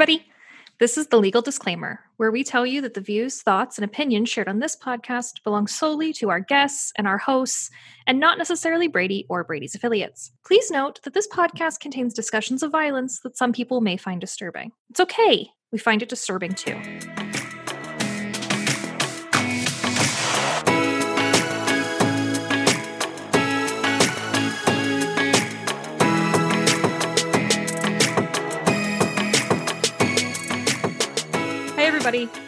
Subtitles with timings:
[0.00, 0.24] everybody.
[0.78, 4.28] This is the legal disclaimer, where we tell you that the views, thoughts, and opinions
[4.28, 7.68] shared on this podcast belong solely to our guests and our hosts,
[8.06, 10.30] and not necessarily Brady or Brady's affiliates.
[10.46, 14.70] Please note that this podcast contains discussions of violence that some people may find disturbing.
[14.88, 16.80] It's okay, we find it disturbing too.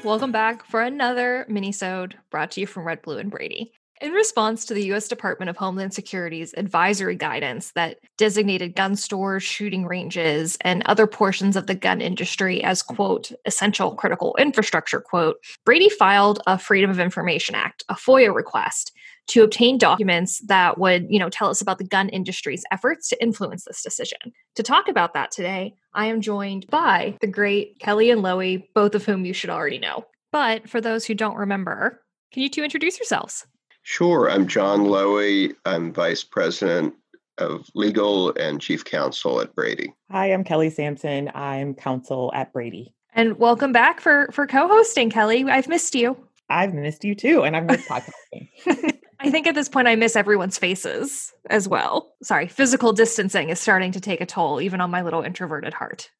[0.03, 3.73] Welcome back for another mini-sode brought to you from Red, Blue, and Brady.
[4.01, 5.09] In response to the U.S.
[5.09, 11.55] Department of Homeland Security's advisory guidance that designated gun stores, shooting ranges, and other portions
[11.55, 16.99] of the gun industry as, quote, essential critical infrastructure, quote, Brady filed a Freedom of
[16.99, 18.93] Information Act, a FOIA request,
[19.31, 23.23] to obtain documents that would, you know, tell us about the gun industry's efforts to
[23.23, 24.19] influence this decision.
[24.57, 28.97] To talk about that today, I am joined by the great Kelly and Lowy, both
[28.97, 30.05] of whom you should already know.
[30.33, 33.47] But for those who don't remember, can you two introduce yourselves?
[33.83, 34.29] Sure.
[34.29, 35.55] I'm Jon Lowy.
[35.65, 36.95] I'm Vice President
[37.39, 39.93] of Legal and Chief Counsel at Brady.
[40.11, 41.31] Hi, I'm Kelly Sampson.
[41.35, 42.95] I'm counsel at Brady.
[43.15, 45.45] And welcome back for for co-hosting, Kelly.
[45.45, 46.17] I've missed you.
[46.49, 48.97] I've missed you too, and I've missed podcasting.
[49.23, 52.15] I think at this point I miss everyone's faces as well.
[52.23, 56.11] Sorry, physical distancing is starting to take a toll even on my little introverted heart.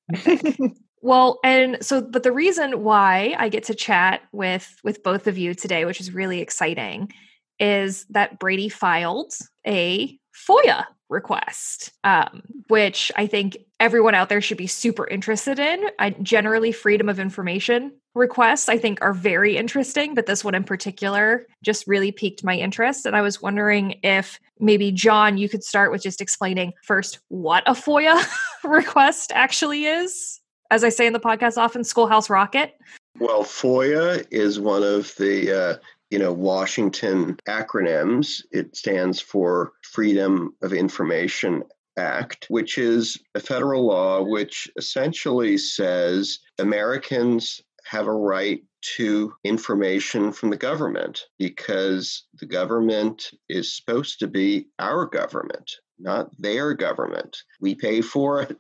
[1.03, 5.39] well, and so but the reason why I get to chat with with both of
[5.39, 7.11] you today, which is really exciting,
[7.59, 9.33] is that Brady filed
[9.67, 15.85] a FOIA request, um, which I think everyone out there should be super interested in.
[15.99, 20.65] I, generally, freedom of information requests I think are very interesting, but this one in
[20.65, 23.07] particular just really piqued my interest.
[23.07, 27.63] And I was wondering if maybe, Jon, you could start with just explaining first what
[27.67, 28.23] a FOIA
[28.65, 30.41] request actually is.
[30.71, 32.75] As I say in the podcast often, Schoolhouse Rocket.
[33.19, 35.77] Well, FOIA is one of the uh,
[36.11, 38.43] you know, Washington acronyms.
[38.51, 41.63] It stands for Freedom of Information
[41.97, 48.63] Act, which is a federal law which essentially says Americans have a right
[48.97, 56.31] to information from the government because the government is supposed to be our government, not
[56.39, 57.37] their government.
[57.61, 58.57] We pay for it.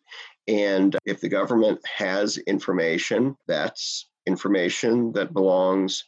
[0.48, 6.04] And if the government has information, that's information that belongs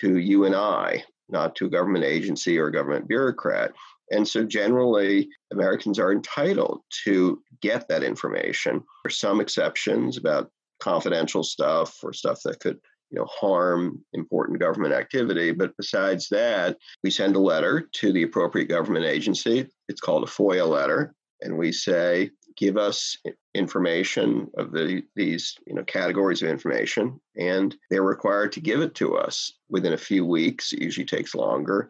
[0.00, 3.72] to you and I, not to a government agency or a government bureaucrat.
[4.10, 8.74] And so generally, Americans are entitled to get that information.
[8.74, 10.50] There are some exceptions about
[10.80, 12.78] confidential stuff or stuff that could
[13.10, 15.52] you know harm important government activity.
[15.52, 19.66] But besides that we send a letter to the appropriate government agency.
[19.88, 21.14] It's called a foia letter.
[21.42, 23.16] And we say give us
[23.54, 27.20] information of the these you know categories of information.
[27.36, 30.72] And they're required to give it to us within a few weeks.
[30.72, 31.88] It usually takes longer.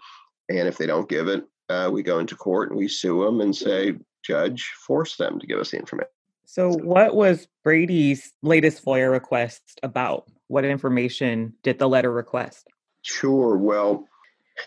[0.48, 3.40] And if they don't give it uh, we go into court and we sue them
[3.40, 3.94] and say
[4.24, 6.10] judge force them to give us the information
[6.46, 12.68] so what was brady's latest foia request about what information did the letter request
[13.02, 14.06] sure well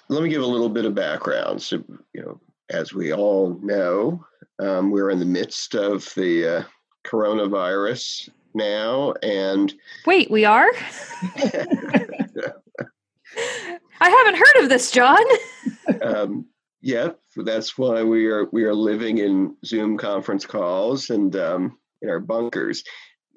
[0.10, 4.24] let me give a little bit of background so you know as we all know
[4.60, 6.64] um, we're in the midst of the uh,
[7.06, 9.74] coronavirus now, and
[10.06, 10.68] wait, we are.
[14.02, 15.24] I haven't heard of this, Jon.
[16.02, 16.46] um,
[16.82, 22.10] yeah, that's why we are we are living in Zoom conference calls and um, in
[22.10, 22.84] our bunkers.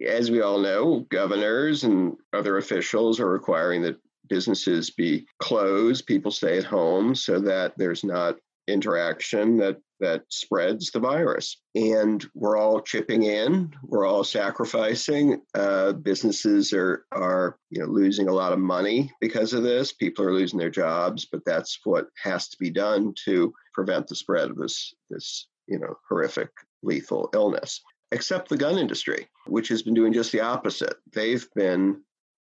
[0.07, 6.31] As we all know, governors and other officials are requiring that businesses be closed, people
[6.31, 8.37] stay at home, so that there's not
[8.69, 11.61] interaction that that spreads the virus.
[11.77, 13.73] And we're all chipping in.
[13.85, 15.41] We're all sacrificing.
[15.55, 19.93] Uh, businesses are are you know losing a lot of money because of this.
[19.93, 24.17] People are losing their jobs, but that's what has to be done to prevent the
[24.17, 26.51] spread of this this you know horrific
[26.83, 27.81] lethal illness.
[28.11, 30.97] Except the gun industry, which has been doing just the opposite.
[31.15, 32.03] They've been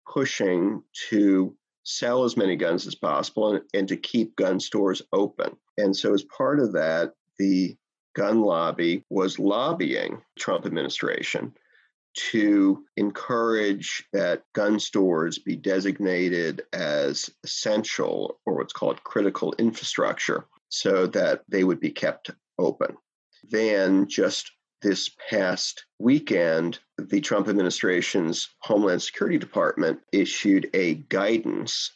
[0.05, 1.55] pushing to
[1.87, 5.55] sell as many guns as possible and, and to keep gun stores open.
[5.77, 7.77] And so, as part of that, the
[8.13, 11.53] gun lobby was lobbying Trump administration
[12.31, 21.07] to encourage that gun stores be designated as essential or what's called critical infrastructure so
[21.07, 22.97] that they would be kept open.
[23.49, 24.51] Then, just
[24.81, 31.91] this past weekend, the Trump administration's Homeland Security Department issued a guidance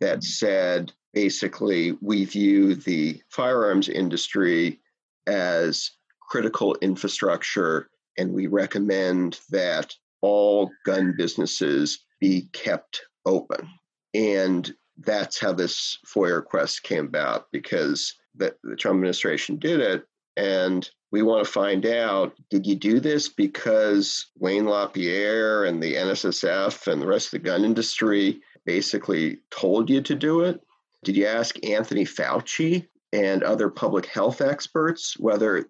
[0.00, 4.80] that said basically we view the firearms industry
[5.26, 5.90] as
[6.28, 13.68] critical infrastructure and we recommend that all gun businesses be kept open.
[14.14, 20.04] And that's how this FOIA request came about because the, the Trump administration did it.
[20.38, 25.96] And we want to find out did you do this because Wayne LaPierre and the
[25.96, 30.60] NSSF and the rest of the gun industry basically told you to do it?
[31.02, 35.68] Did you ask Anthony Fauci and other public health experts whether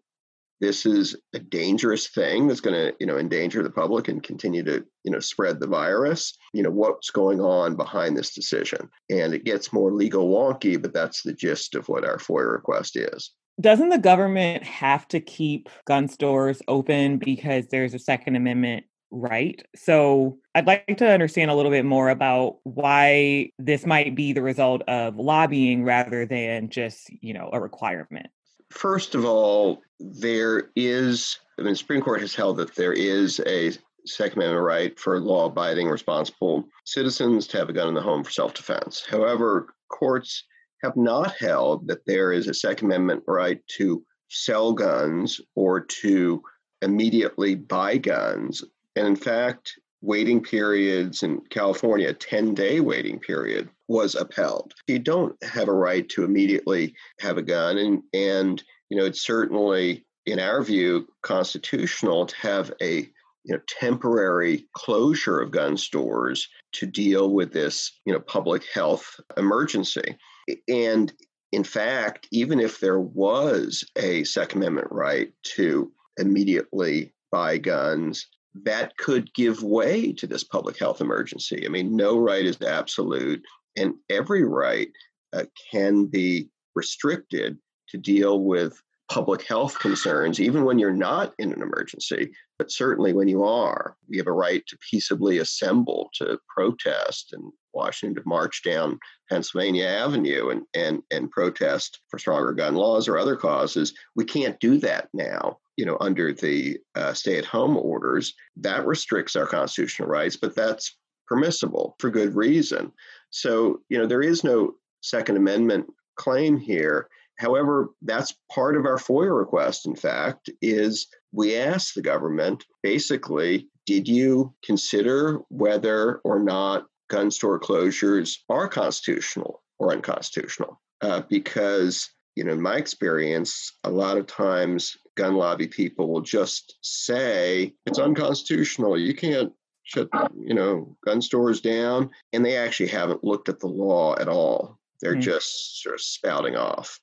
[0.61, 4.65] this is a dangerous thing that's going to you know endanger the public and continue
[4.65, 6.37] to you know spread the virus?
[6.53, 8.91] You know what's going on behind this decision?
[9.09, 12.97] And it gets more legal wonky but that's the gist of what our foia request
[12.97, 13.31] is
[13.61, 19.63] doesn't the government have to keep gun stores open because there's a second amendment right
[19.75, 24.43] so i'd like to understand a little bit more about why this might be the
[24.43, 28.29] result of lobbying rather than just you know a requirement
[28.71, 33.41] First of all, there is, I mean, the Supreme Court has held that there is
[33.47, 33.73] a
[34.05, 38.25] Second Amendment right for law abiding, responsible citizens to have a gun in the home
[38.25, 39.05] for self defense.
[39.09, 40.45] However, courts
[40.83, 46.43] have not held that there is a Second Amendment right to sell guns or to
[46.83, 48.63] immediately buy guns.
[48.97, 54.75] And in fact, waiting periods in California, a 10 day waiting period, was upheld.
[54.87, 57.79] You don't have a right to immediately have a gun.
[57.79, 63.09] And, and you know, it's certainly, in our view, constitutional to have a
[63.45, 69.19] you know temporary closure of gun stores to deal with this you know public health
[69.39, 70.19] emergency
[70.69, 71.13] and
[71.53, 78.27] in fact even if there was a second amendment right to immediately buy guns
[78.65, 81.65] that could give way to this public health emergency.
[81.65, 83.43] I mean, no right is absolute,
[83.77, 84.89] and every right
[85.33, 87.59] uh, can be restricted
[87.91, 88.81] to deal with
[89.11, 93.97] public health concerns, even when you're not in an emergency, but certainly when you are.
[94.09, 98.99] We have a right to peaceably assemble to protest and Washington to march down
[99.31, 103.95] Pennsylvania Avenue and, and, and protest for stronger gun laws or other causes.
[104.17, 109.47] We can't do that now you know, under the uh, stay-at-home orders, that restricts our
[109.47, 112.91] constitutional rights, but that's permissible for good reason.
[113.31, 117.09] So, you know, there is no Second Amendment claim here.
[117.39, 123.69] However, that's part of our FOIA request, in fact, is we asked the government basically,
[123.87, 130.81] did you consider whether or not gun store closures are constitutional or unconstitutional?
[131.01, 136.21] Uh, because you know, in my experience, a lot of times gun lobby people will
[136.21, 138.97] just say it's unconstitutional.
[138.97, 139.53] You can't
[139.83, 140.09] shut,
[140.39, 142.11] you know, gun stores down.
[142.33, 144.79] And they actually haven't looked at the law at all.
[145.01, 145.21] They're mm-hmm.
[145.23, 147.01] just sort of spouting off.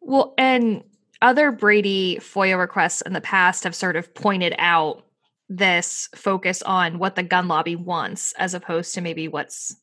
[0.00, 0.84] Well, and
[1.22, 5.04] other Brady FOIA requests in the past have sort of pointed out
[5.48, 9.76] this focus on what the gun lobby wants as opposed to maybe what's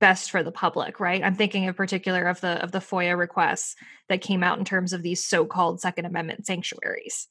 [0.00, 3.76] best for the public right i'm thinking in particular of the of the foia requests
[4.08, 7.28] that came out in terms of these so-called second amendment sanctuaries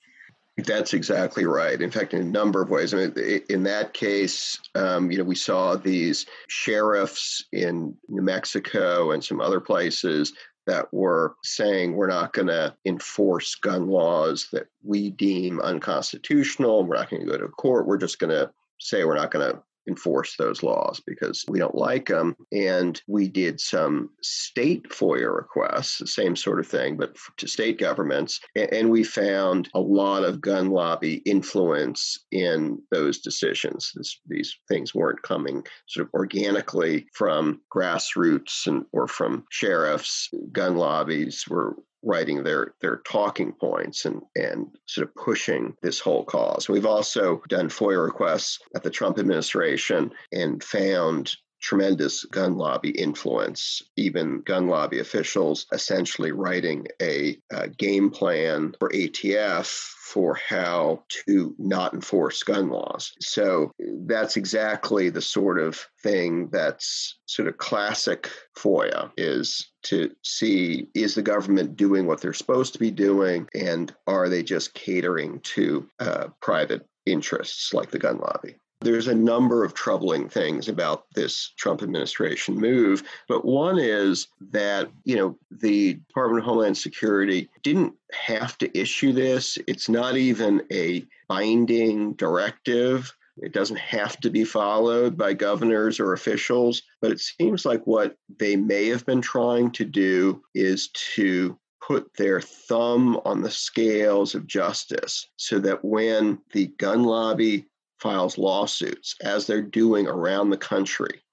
[0.57, 1.81] that's exactly right.
[1.81, 2.93] In fact, in a number of ways.
[2.93, 9.11] I mean, in that case, um, you know, we saw these sheriffs in New Mexico
[9.11, 10.31] and some other places
[10.65, 16.83] that were saying we're not going to enforce gun laws that we deem unconstitutional.
[16.83, 17.87] We're not going to go to court.
[17.87, 21.75] We're just going to say we're not going to enforce those laws because we don't
[21.75, 22.35] like them.
[22.51, 27.79] And we did some state FOIA requests, the same sort of thing, but to state
[27.79, 28.39] governments.
[28.55, 33.91] And we found a lot of gun lobby influence in those decisions.
[33.95, 40.29] This, these things weren't coming sort of organically from grassroots and or from sheriffs.
[40.51, 46.23] Gun lobbies were writing their their talking points and and sort of pushing this whole
[46.23, 46.69] cause.
[46.69, 51.35] We've also done FOIA requests at the Trump administration and found
[51.65, 58.89] tremendous gun lobby influence, even gun lobby officials essentially writing a, a, game plan for
[58.91, 63.13] ATF for how to not enforce gun laws.
[63.19, 70.87] So that's exactly the sort of thing that's sort of classic FOIA is to see
[70.93, 75.39] is the government doing what they're supposed to be doing and are they just catering
[75.55, 78.55] to uh, private interests like the gun lobby.
[78.85, 84.91] There's a number of troubling things about this Trump administration move, but one is that,
[85.05, 89.57] you know, the Department of Homeland Security didn't have to issue this.
[89.65, 93.11] It's not even a binding directive.
[93.37, 98.15] It doesn't have to be followed by governors or officials, but it seems like what
[98.37, 104.35] they may have been trying to do is to put their thumb on the scales
[104.35, 107.65] of justice so that when the gun lobby
[108.05, 111.23] files lawsuits, as they're doing around the country,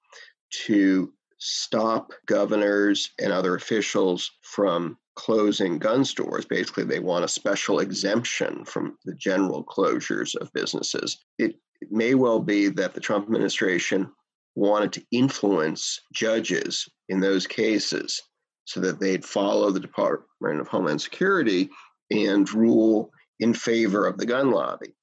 [0.65, 6.45] to stop governors and other officials from closing gun stores.
[6.45, 11.23] Basically, they want a special exemption from the general closures of businesses.
[11.37, 14.11] It, it may well be that the Trump administration
[14.55, 18.19] wanted to influence judges in those cases
[18.65, 21.69] so that they'd follow the Department of Homeland Security
[22.09, 24.95] and rule in favor of the gun lobby.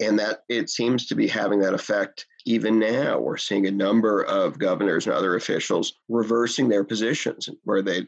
[0.00, 3.20] And that it seems to be having that effect even now.
[3.20, 8.06] We're seeing a number of governors and other officials reversing their positions where they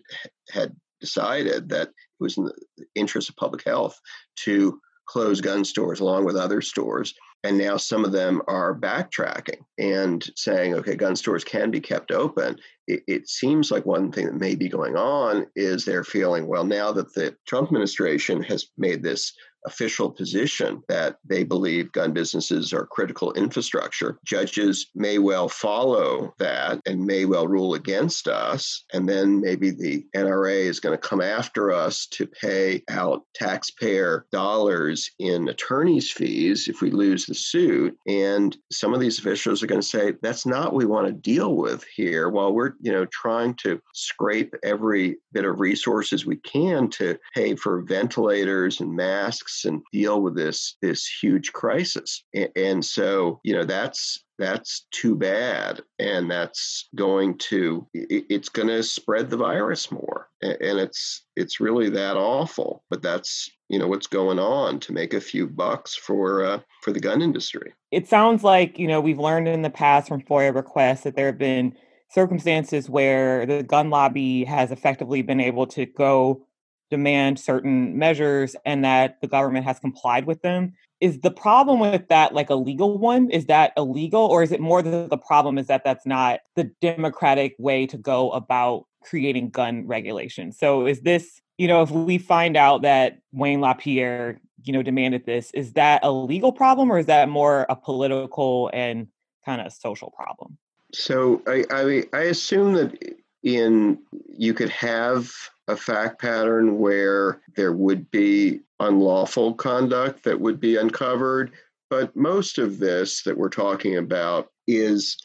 [0.50, 2.54] had decided that it was in the
[2.94, 3.98] interest of public health
[4.44, 9.60] to close gun stores along with other stores and now some of them are backtracking
[9.78, 12.56] and saying, okay, gun stores can be kept open.
[12.86, 16.64] It, it, seems like one thing that may be going on is they're feeling, well,
[16.64, 19.32] now that the Trump administration has made this
[19.66, 24.18] official position that they believe gun businesses are critical infrastructure.
[24.24, 28.84] Judges may well follow that and may well rule against us.
[28.92, 34.26] And then maybe the NRA is going to come after us to pay out taxpayer
[34.32, 37.96] dollars in attorney's fees if we lose the suit.
[38.06, 41.12] And some of these officials are going to say, that's not what we want to
[41.12, 46.36] deal with here while we're, you know, trying to scrape every bit of resources we
[46.36, 52.24] can to pay for ventilators and masks and deal with this this huge crisis.
[52.34, 55.82] And, and so, you know, that's that's too bad.
[55.98, 60.28] And that's going to it's going to spread the virus more.
[60.42, 62.82] And it's it's really that awful.
[62.90, 66.92] But that's you know what's going on to make a few bucks for uh, for
[66.92, 67.72] the gun industry.
[67.92, 71.26] It sounds like you know we've learned in the past from foia requests that there
[71.26, 71.76] have been
[72.10, 76.44] circumstances where the gun lobby has effectively been able to go
[76.90, 80.74] demand certain measures and that the government has complied with them.
[81.00, 83.30] Is the problem with that like a legal one?
[83.30, 84.20] Is that illegal?
[84.20, 87.96] Or is it more that the problem is that that's not the democratic way to
[87.96, 90.52] go about creating gun regulation?
[90.52, 95.24] So is this, you know, if we find out that Wayne LaPierre, you know, demanded
[95.24, 99.06] this, is that a legal problem or is that more a political and
[99.46, 100.58] kind of social problem?
[100.92, 103.98] So I, I, I assume that eh, in
[104.36, 105.32] you could have
[105.70, 111.52] a fact pattern where there would be unlawful conduct that would be uncovered.
[111.88, 115.16] But most of this that we're talking about is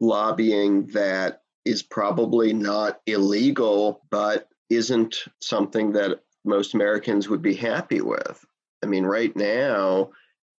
[0.00, 8.00] lobbying that is probably not illegal, but isn't something that most Americans would be happy
[8.00, 8.44] with.
[8.82, 10.10] I mean, right now,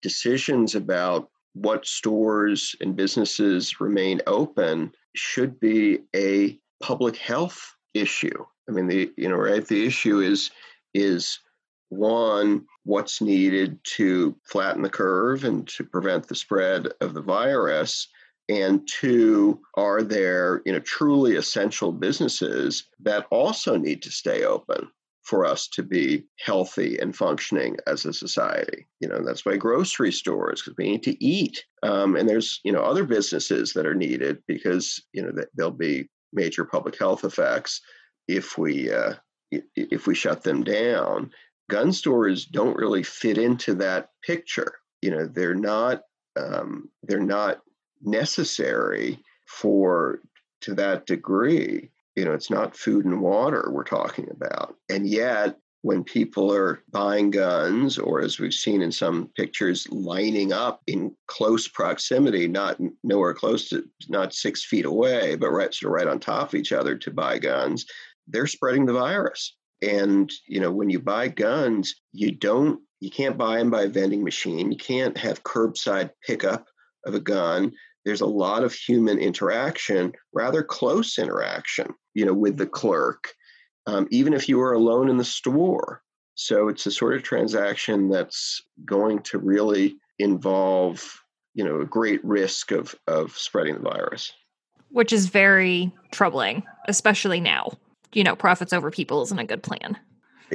[0.02, 8.44] decisions about what stores and businesses remain open should be a public health issue.
[8.68, 9.66] I mean, the you know, right?
[9.66, 10.50] The issue is
[10.94, 11.38] is
[11.88, 18.08] one, what's needed to flatten the curve and to prevent the spread of the virus,
[18.48, 24.88] and two, are there you know truly essential businesses that also need to stay open
[25.22, 28.86] for us to be healthy and functioning as a society.
[29.00, 32.72] You know, that's why grocery stores because we need to eat, um, and there's you
[32.72, 37.80] know other businesses that are needed because you know there'll be major public health effects
[38.28, 39.14] if we uh,
[39.50, 41.30] if we shut them down.
[41.70, 44.74] Gun stores don't really fit into that picture.
[45.00, 46.02] You know, they're not
[46.36, 47.60] um, they're not
[48.02, 50.20] necessary for
[50.62, 51.90] to that degree.
[52.16, 56.82] You know, it's not food and water we're talking about, and yet when people are
[56.90, 62.78] buying guns, or as we've seen in some pictures, lining up in close proximity, not
[63.02, 66.54] nowhere close to, not six feet away, but right sort of right on top of
[66.54, 67.84] each other to buy guns,
[68.28, 69.56] they're spreading the virus.
[69.82, 73.88] And you know, when you buy guns, you don't, you can't buy them by a
[73.88, 74.72] vending machine.
[74.72, 76.66] You can't have curbside pickup
[77.04, 77.72] of a gun.
[78.04, 83.28] There's a lot of human interaction, rather close interaction, you know, with the clerk
[83.86, 86.02] um, even if you are alone in the store.
[86.34, 91.22] So it's a sort of transaction that's going to really involve,
[91.54, 94.32] you know, a great risk of of spreading the virus.
[94.90, 97.72] Which is very troubling, especially now.
[98.14, 99.98] You know, profits over people isn't a good plan.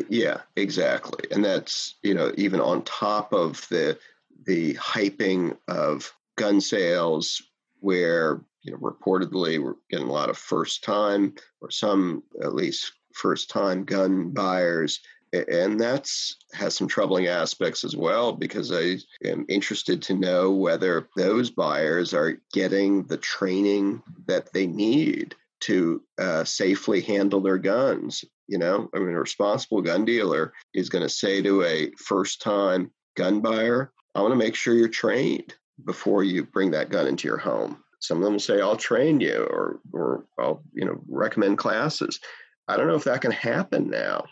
[0.07, 1.25] Yeah, exactly.
[1.31, 3.97] And that's, you know, even on top of the
[4.45, 7.41] the hyping of gun sales
[7.81, 12.93] where you know reportedly we're getting a lot of first time or some at least
[13.13, 15.01] first time gun buyers
[15.33, 18.97] and that's has some troubling aspects as well because I
[19.27, 26.01] am interested to know whether those buyers are getting the training that they need to
[26.17, 28.23] uh, safely handle their guns.
[28.47, 32.41] You know, I mean, a responsible gun dealer is going to say to a first
[32.41, 35.53] time gun buyer, I want to make sure you're trained
[35.85, 37.83] before you bring that gun into your home.
[37.99, 42.19] Some of them will say, I'll train you or, or I'll, you know, recommend classes.
[42.67, 44.25] I don't know if that can happen now,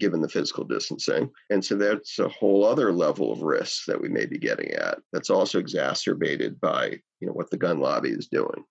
[0.00, 1.30] given the physical distancing.
[1.50, 4.98] And so that's a whole other level of risk that we may be getting at.
[5.12, 8.64] That's also exacerbated by, you know, what the gun lobby is doing.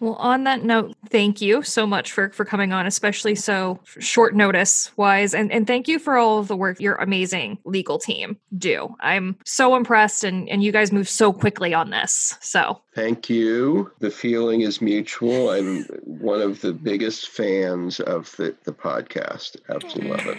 [0.00, 4.34] Well, on that note, thank you so much for for coming on, especially so short
[4.34, 8.38] notice wise, and and thank you for all of the work your amazing legal team
[8.56, 8.94] do.
[9.00, 12.36] I'm so impressed, and and you guys move so quickly on this.
[12.40, 13.90] So thank you.
[14.00, 15.50] The feeling is mutual.
[15.50, 19.56] I'm one of the biggest fans of the the podcast.
[19.68, 20.38] Absolutely love it.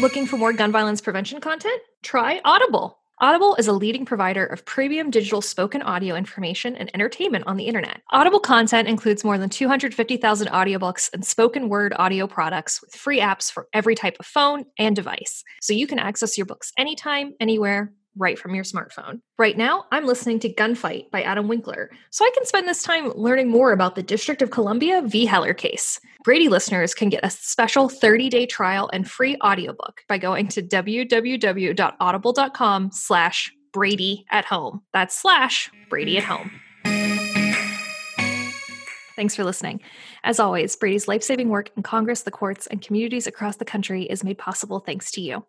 [0.00, 1.80] Looking for more gun violence prevention content?
[2.02, 2.98] Try Audible.
[3.22, 7.66] Audible is a leading provider of premium digital spoken audio information and entertainment on the
[7.66, 8.02] internet.
[8.10, 13.48] Audible content includes more than 250,000 audiobooks and spoken word audio products with free apps
[13.48, 15.44] for every type of phone and device.
[15.60, 19.20] So you can access your books anytime, anywhere, right from your smartphone.
[19.38, 23.12] Right now, I'm listening to Gunfight by Adam Winkler, so I can spend this time
[23.14, 25.24] learning more about the District of Columbia v.
[25.24, 25.98] Heller case.
[26.24, 32.90] Brady listeners can get a special 30-day trial and free audiobook by going to www.audible.com
[32.92, 34.82] slash Brady at home.
[34.92, 36.50] That's slash Brady at home.
[39.16, 39.80] Thanks for listening.
[40.24, 44.04] As always, Brady's life saving work in Congress, the courts, and communities across the country
[44.04, 45.44] is made possible thanks to you.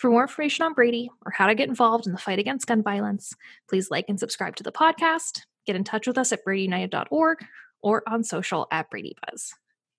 [0.00, 2.82] For more information on Brady or how to get involved in the fight against gun
[2.82, 3.34] violence,
[3.68, 7.44] please like and subscribe to the podcast, get in touch with us at bradyunited.org,
[7.82, 9.50] or on social at BradyBuzz.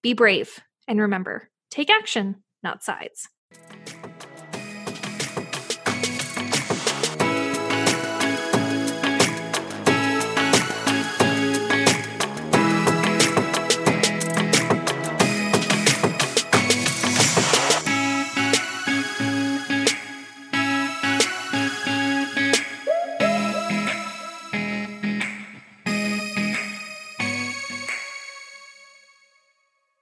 [0.01, 3.29] Be brave, and remember, take action, not sides.